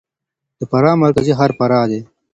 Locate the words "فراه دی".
1.57-1.99